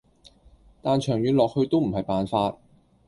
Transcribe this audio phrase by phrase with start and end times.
[0.81, 2.57] 但長遠落去都唔係辦法